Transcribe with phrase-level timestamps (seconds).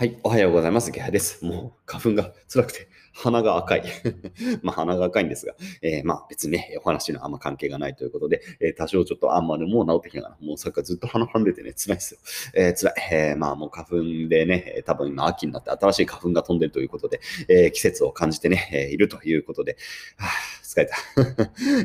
[0.00, 0.92] はい、おはようございます。
[0.92, 1.44] ゲハです。
[1.44, 3.82] もう花粉が辛くて鼻が赤い。
[4.62, 12.20] まあ鼻が赤いんですが、えー、まあ別にね、お話のあんま関係がないということで、えー、多少ちょっとあんまりもう治ってきながら、もうさっきからずっと鼻かんでてね、辛いですよ。
[12.54, 12.94] えー、辛い。
[13.10, 19.76] えー、まあもう花粉でね、多分今秋になって新しい花粉が飛んでるということで、えー、季節を感じてね、え、いるということで、
[20.16, 20.96] はあ疲れた。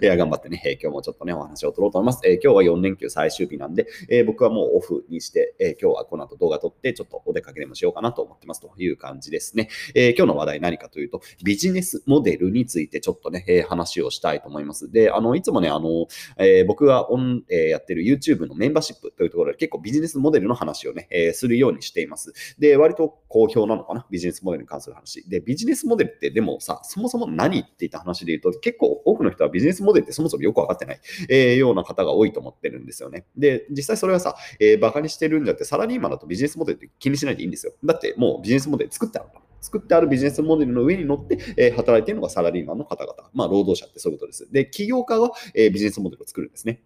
[0.04, 2.20] いや、頑張ってね、えー、今日もちょっとね、お話を取ろうと思います。
[2.25, 9.70] えー、今日は4連休最終日なんで、えー、僕はもうオフにして、え今日はこの後動画撮って、ちょっとお出かけでもしようかなと思ってますという感じですね。
[9.95, 14.91] え今日の話題何かというと、ビジネスモデルについてちょっとね、え話をしたいと思います。
[14.91, 16.07] で、あの、いつもね、あの、
[16.38, 22.34] え僕がオン、えやってる YouTube のメンバーシップというところで結構ビジネスモデルの話をね、えするようにしています。
[22.59, 25.27] で、割と好評なのかな、ビジネスモデルに関する話。
[25.29, 33.26] で、ビジネスモデルってでもさ、そもそも何って言った話で言うと、結結構多くの人はビジネスモデルってそもそもよくわかってない、えー、ような方が多いと思ってるんですよね。
[33.38, 37.73] で、実際それはさ、えー、バカにしてるんじゃって、サラリーマンだとビジネスモデルって気にしないでいいんですよ。
[37.84, 39.41] だってもうビジネスモデル作ってあるから。
[39.62, 43.15] 作ってあるビジネスモデルの上に乗って、え、働いているのがサラリーマンの方々。
[43.34, 44.52] まあ、労働者ってそういうことです。
[44.52, 46.82] で、起業家は、え、ビジネスモデルを作るんですね。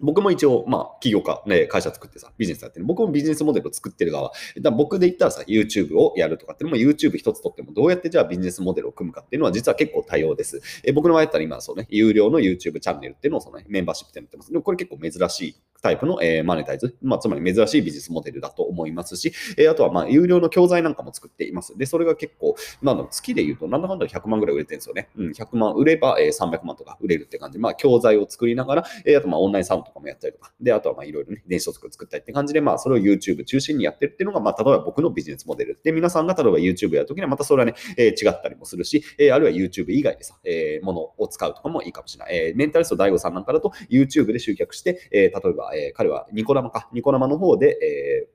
[0.00, 2.86] 僕も一応、まあ、企業家、ね、会社作ってさ、ビジネスやってる。
[2.86, 4.30] 僕もビジネスモデルを作ってる側。
[4.60, 10.60] だ僕で言ったらさ、YouTube をやるとかっていうのも YouTube 一つとっても、どうやってじゃあビジネスモデルを組むかっていうのは実は結構多様です。
[10.84, 14.52] え僕の場合だったら今、そうね、有料の YouTube チャンネルっていうのをその、ね、メンバーシップでやってます。
[14.52, 21.76] でもこれ結構珍しいタイプの、えー、マネタイズ、まあ、つまり珍しいビジネスモデルだと思いますし、えー、あとはまあ有料の教材なんかも作っています。
[21.76, 25.08] で、それが結構、なんだ月で言うと、なんだかんだ100万ぐらい売れてるんですよね。
[25.16, 27.58] うん、100万売れば、えー、300万とか売れるって感じ。
[27.58, 35.78] まあ、教材を作りながら、えー、あとまあオンラインサウンドとかもやったりとか、で、あとはまあいろいろね、電子書籍を作ったりって感じで、まあ、それを YouTube 中心にやってるっていうのが、まあ、例えば僕のビジネスモデル。
[35.82, 42.36] で、皆さんが例えば YouTube やるときには、またそれはね、えー、違ったりもするし、えー、あるいは YouTube 以外でさ、えー、ものを使うとかもいいかもしれない。
[42.36, 47.78] えー、メンタリスト DAIGO さんなんかだと YouTube で集客して、えー、例えば、えー、彼はニコ生か、ニコ生の方で、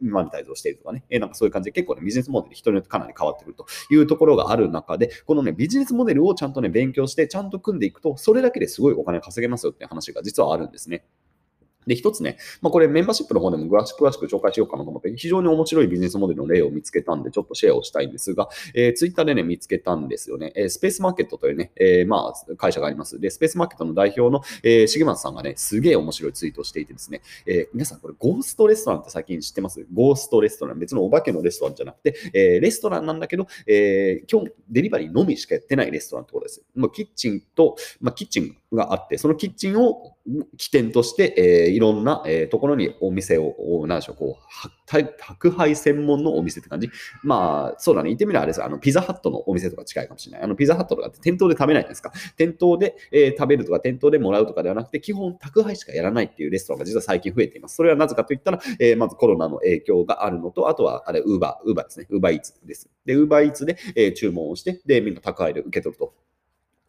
[0.01, 11.05] えー、マネタイズをしているとかね、えー、なんかそういう感じで結構ね、ビジネスモデル人によってかなり変わってくるというところがある中で、このね、ビジネスモデルをちゃんとね、勉強して、ちゃんと組んでいくと、それだけですごいお金稼げますよって話が実はあるんですね。
[11.87, 20.53] で、一つね、まあ、これメンバーシップの方でも詳しく紹介しようかなと思って、非常に面白いビジネスモデルの例を見つけたんで、ちょっとシェアをしたいんですが、えー、ツイッターでね、見つけたんですよね。
[20.55, 23.19] えー、スペースマーケットというね、えー、まあ、会社があります。
[23.19, 29.85] で、スペースマーケットの代表の、えー、重松さんがね、すげえ面白いツイートをしていてですね、えー、皆さんこれゴーストレストランって最近知ってます？
[29.93, 30.79] ゴーストレストラン。
[30.79, 36.63] 別のお化けのレストランじゃなくて、えー、レストランなんだけど、えー、今日デリバリーのみしかやってないレストランってことです。
[36.75, 40.15] もうキッチンと、まあ、キッチンがあって、そのキッチンを
[40.57, 46.89] 起点として、えー、いろんな、えー、ところにお店を、なんでしょう、こう、宅配専門のお店って感じ。
[47.23, 48.63] まあ、そうだね、言ってみればあれです。
[48.63, 50.41] あの、ピザハットのお店とか近いかもしれない。
[50.43, 52.11] あの、ピザハットとかって店頭で食べないじゃないですか。
[52.37, 57.75] 店頭で、えー、食べるとか、店頭でもらうとかではなくて、基本宅配しかやらないっていうレストランが実は最近増えています。
[57.75, 62.07] それはなぜかといったら、え、まずコロナの影響があるのと、あとは、あれ、ウーバー、ウーバーですね。
[62.09, 62.89] ウーバーイーツです。
[63.05, 66.13] で、ウーバーイーツで、え、注文をして、で、みんな宅配で受け取ると。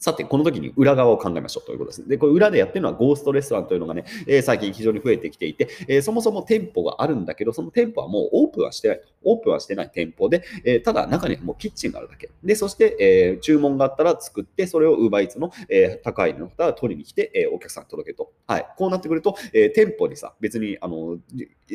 [0.05, 2.09] さて、この時に裏側を考えましょうということですね。
[2.09, 9.07] で、これ裏でやってるのはゴーストレストランというのがね、えー、最近非常に増えてきていて、えー、そもそも店舗があるんだけど、その店舗はもうオープンはしてないと。
[9.27, 12.29] オープンはしてない店舗で、えー、ただ中にはもうキッチンがあるだけ。
[12.43, 18.31] で、そして、え注文があったら作って、それを UberEats の、え高いの方が取りに来て、えお客さん届けと。
[18.47, 18.67] はい。
[18.77, 21.17] こうなってくると、え店舗にさ、別に、あの、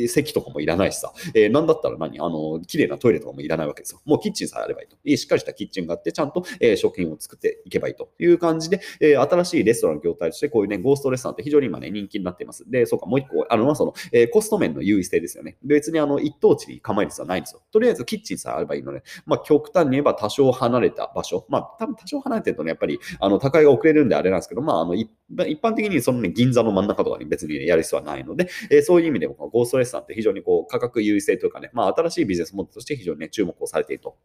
[0.08, 2.20] 席とかもいらないしさ、えー、なんだったら何？
[2.20, 4.02] あの、綺麗なトイレとかもいらないわけですよ。
[4.06, 5.18] もうキッチンさえあればいいと。
[5.18, 12.70] しっかりしたキッチンがあって、ちゃんと、えー、食品を作っていけばいいという感じで、えー、新しいレストランの業態として、こういうね、ゴーストレストランって非常に今ね、人気になっています。
[12.70, 15.58] で、そうか、もう一個、あの、その、えー、コスト面の優位性ですよね。
[15.64, 17.62] 別にあの、一等地に構える必要はないんですよ。
[17.72, 25.10] とりあえずキッチンさえあればいいので、まあ、極端に言えば多少離れた場所、まあ、多分多少離れてるとね、やっぱり、あの、高いが遅れるんであれなんですけど、まあ、あの、一
[25.62, 34.16] 般的にそのね、銀座の真ん中とかに別にやる必要はないので、えー、そういう意味でも、ゴーストレストランって非常にこう、価格優位性というかね、まあ、新しいビジネスモデルとして非常にね、注目をされていると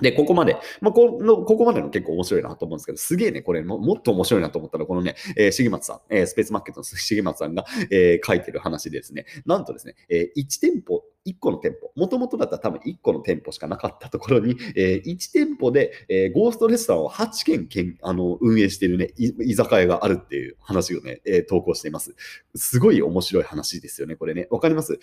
[0.00, 22.14] で、ここまで、まあ、この、ここまでの結構面白いなと思うんですけど、すげえね、これも、もっと面白いなと思ったら、このね、えー、重松さん、えー、スペースマーケットの重松さんが、えー、書いてる話ですね、なんとですね、えー、1店舗、1個の店舗、もともとだったら多分1個の店舗しかなかったところに、えー、1店舗で、えー、ゴーストレストランを8軒けんあの運営してるね居酒屋があるっていう話をね、えー、投稿しています。
[22.54, 24.48] すごい面白い話ですよね、これね。
[24.50, 24.98] わかります？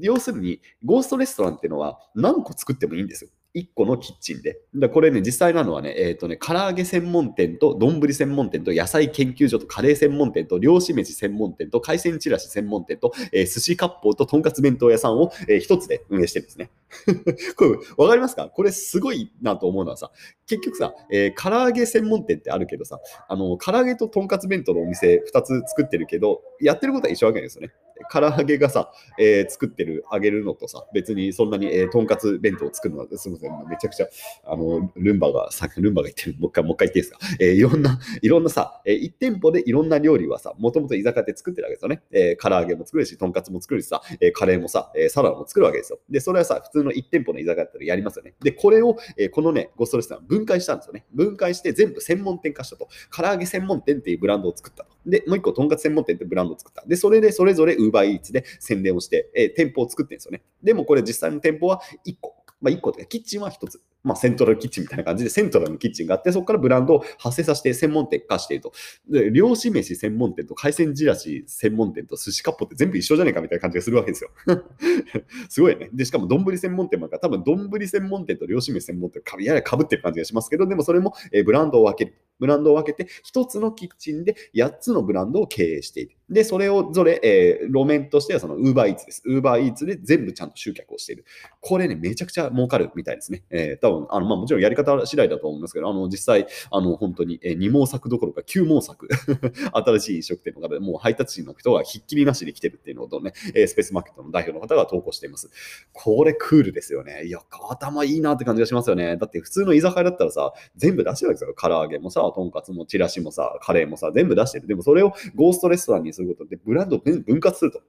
[0.00, 3.30] 要するに、ゴーストレストランっていうのは何個作ってもいいんですよ。
[3.54, 4.60] 1個のキッチンで。
[4.76, 16.70] だこれね、実際なのはね、えっ、ー、とね、唐揚げ専門店と丼専門店と野菜研究所とカレー専門店と漁師飯専門店と海鮮チラシ専門店と、えー、寿司割烹ととんかつ弁当屋さんを、えー、1つで運営してるんですね。
[17.56, 18.48] これ、わかりますか？
[18.48, 20.12] これすごいなと思うのはさ、
[20.46, 27.72] 結局さ、えー、唐揚げ専門店ってあるけどさ、あの、唐揚げととんかつ弁当のお店2つ作ってるけど、やってることは一緒わけですよね。
[28.12, 34.06] 唐揚げがさ、えー、作ってる、揚げるのとさ、別にそんなに、えー、とんかつ弁当を作るのは、すみません、めちゃくちゃ、
[34.44, 37.18] あの、ルンバが、さルンバが言ってる、もう一回、もう一回言っていいですか？
[37.40, 42.02] えー、いろんな、いろんなさ、えー、1店舗でいろんな料理はさ、もともと居酒屋で作ってるわけですよね。
[42.10, 45.98] えー、唐揚げも作るし、とんかつも作るしさ、えー、カレーもさ、えー、サラダも作るわけですよ。
[46.10, 48.34] で、それはさ、普通の1店舗の居酒屋だったらやりますよね。
[48.42, 51.04] で、これを、えー、このね、ゴストレストラン分解したんですよね。
[51.12, 52.88] 分解して全部専門店化したと。
[53.14, 54.90] 唐揚げ専門店っていうブランドを作ったと。
[55.06, 56.84] で、もう一個、とんかつ専門店ってブランドを作った。
[56.86, 60.42] で、それでそれぞれ UberEats で宣伝をして、えー、店舗を作ってるんですよね。
[60.62, 62.34] でもこれ実際の店舗は1個。
[62.60, 63.80] まあ、1個というか、キッチンは1つ。
[64.02, 68.72] まあ、セントラルキッチンみたいな感じで、セントラルのキッチンがあって、そこからブランドを発生させて専門店化していると。
[69.08, 74.30] で、漁師飯専門店と海鮮じらし専門店と寿司かっぽって全部一緒じゃねえかみたいな感じがするわけですよ。
[75.48, 75.90] すごいね。
[75.92, 82.16] で、しかも丼専門店もあるから、多分丼専門店と漁師飯専門店ややかぶってる感じがしますけど、でもそれも、えブランドを分ける。
[82.40, 86.16] ブランドを分けて、1つのキッチンで8つのブランドを経営している。
[86.30, 89.22] で、それをぞれ、えー、路面としてはその UberEats です。
[89.28, 91.24] UberEats で全部ちゃんと集客をしている。
[91.60, 93.44] これね、めちゃくちゃ儲かるみたいですね。
[93.50, 99.08] えー、分あのまあ、もちろんやり方次第だと思いますけど、あの実際、あの本当に、えー、2毛作どころか9毛作、
[99.72, 105.50] 新しい飲食店の方でもう配達員の人がひっきりなしで来てるっていうのをね、えー、スペースマーケットの代表の方が投稿しています。
[105.92, 107.24] これクールですよね。
[107.24, 109.16] いや、頭いいなって感じがしますよね。
[109.16, 111.54] だって普通の居酒屋だったらさ、全部出してるわけですよ。
[111.56, 114.66] 唐揚げもさ、とんかつもチラシもさ、カレーもさ、全部出してる。
[114.66, 117.82] でもそれをゴーストレストランにすることで、ブランドを分割すると。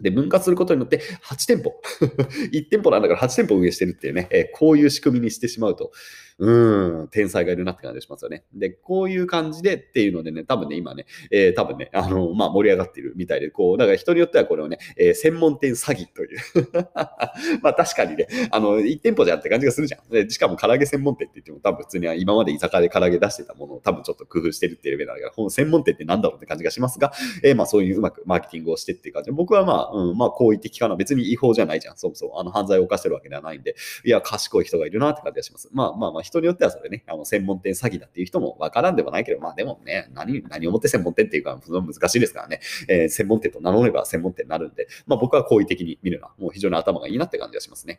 [0.00, 1.74] で、分割することによって8店舗。
[2.52, 5.92] 1店舗なんだから8店舗運営してるっていうね、え、こういう仕組みにしてしまうと、
[6.38, 8.44] うん、天才がいるなって感じがしますよね。
[8.54, 16.38] で、こういう感じでっていうのでね、多分ね、今ね、えー、多分ね、あの、まあ、盛り上がってるみたいで、こう、だから人によってはこれをね、えー、専門店詐欺という
[17.62, 20.10] まあ、確かにね、あの、1店舗じゃんって感じがするじゃん。
[20.10, 27.12] でしかも、唐揚げ専門店って言っても、多分普通には今まで居酒屋で唐揚げ出してたものを多分ちょっと工夫してるっていうレベルだから、この専門店ってなんだろうって感じがしますが、
[27.42, 30.96] えー、まあ、そういううまくマーケティングをしてっていう感じで、僕はまあ、うん、まあ、好意的かな。
[30.96, 31.96] 別に違法じゃないじゃん。
[31.96, 32.30] そうそう。
[32.38, 33.74] あの、犯罪を犯してるわけではないんで、
[34.04, 35.68] いや、賢い人がいるなって感じがします。
[35.72, 47.98] まあまあまあ、人によってはそれね、あの専門店詐欺だっていう人もわからんでもないけど、まあでもね、何、何をもって専門店っていうか、その難しいですからね、えー、専門店と名乗れば専門店になるんで、まあ僕は好意的に見るのは、もう非常に頭がいいなって感じがしますね。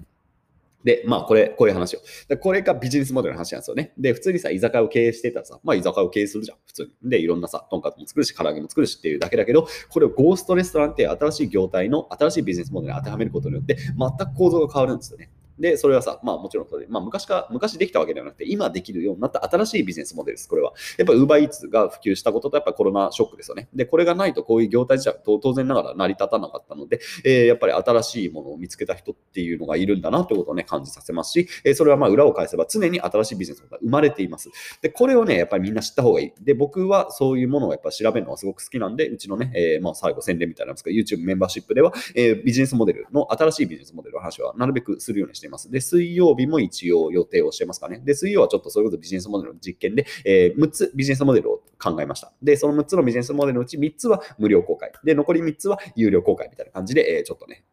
[0.83, 1.99] で、まあ、これ、こういう話を。
[2.29, 3.91] で、これがビジネスモデルの話なんですよね。
[3.97, 7.09] で、普通にさ、居酒屋を経営してたらさ、まあ、居酒屋を経営するじゃん、普通に。
[7.09, 15.29] で、いろんなさ、とんかつも作るし、唐揚げも作るしっていうだけだけど、これをゴーストレストランっていう新しい業態の新しいビジネスモデルに当てはめることによって、全く構造が変わるんですよね。
[15.59, 20.73] で、それはさ、まあもちろんそれ、まあ昔か、昔できたわけではなくて、今できるようになった新しいビジネスモデルです、これは。
[20.97, 23.69] やっぱ UberEats が普及したことと、やっぱコロナショックですよね。
[23.73, 34.49] で、これがないとこういう業態自体当然ながら成り立たなかったので、えー、やっぱり新しいものを見つけた人っていうのがいるんだなってことをね、感じさせますし、えー、それはまあ裏を返せば常に新しいビジネスが生まれています。
[34.81, 36.43] で、これをね、やっぱりみんな知った方がいい。
[36.43, 45.71] で、僕はそういうものをやっぱ調べるのがすごく好きなんで、うちのね、えー、まあ最後宣伝みたいなんですけど、YouTube メンバーシップでは、えー、ビジネスモデルの新しいビジネスモデルの話はなるべくするようにしています。
[45.71, 47.99] で、水曜日も一応予定をしてますかね。
[47.99, 52.31] で、水曜はちょっとそういうことビジネスモデルの実験で、えー、6つビジネスモデルを考えました。
[52.41, 54.91] で、その6つのビジネスモデルのうち3つは無料公開。
[55.03, 57.63] で、残り3つは有料公開みたいな感じで、えー、ちょっとね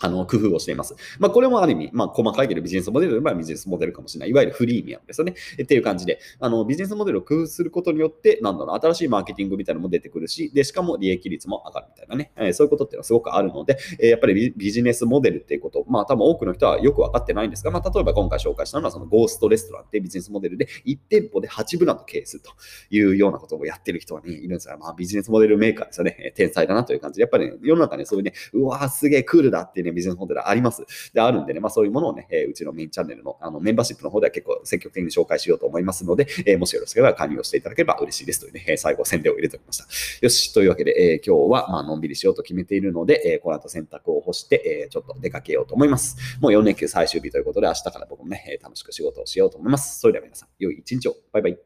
[0.00, 0.94] あの、工夫をしています。
[1.18, 4.30] まあ、これもある意味、まあ、細かいけどビジネスモデルといえばビジネスモデルかもしれない。
[4.30, 5.34] いわゆるフリーミアムですよね。
[5.62, 12.32] っていう感じで、あの、ビジネスモデルを工夫することによって、なんだろう、新しいマーケティングみたいなのも出てくるし、で、しかも利益率も上がるみたいなね。
[12.36, 22.50] えー、そういうことっていうのはすごくあるので、えー、やっぱりビジネスモデルっていうこと、まあ、多分多くの人はよく分かってないんですが、まあ、例えば今回紹介したのは、そのゴーストレストランっていうビジネスモデルで、1店舗で8ブランド経営すると
[22.90, 26.32] いうようなことをやってる人はね、いるんですが、まあ、ビジネスモデルメーカーですよね。
[26.36, 30.84] 天才だなという感じで、やっぱり、ね、世の中にそういうね、うわーすげえクールだっていうね、ビジネスモデルあります。
[31.12, 39.86] で、あるんでね、まあそういうものをね、えー、うちのメインチャンネルのあのメンバーシップの方では結構積極的に紹介しようと思いますので、えー、もしよろしければ加入をしていただければ嬉しいですというね、えー、最後宣伝を入れておきました。
[40.20, 46.16] よし、というわけで、えー、今日はまあのんびりしようと決めているので、えー、この後洗濯を干して、えー、ちょっと出かけようと思います。
[46.40, 50.00] もう4連休最終日ということで、明日から僕もね、楽しく仕事をしようと思います。
[50.00, 51.16] それでは皆さん、良い一日を。
[51.32, 51.65] バイバイ。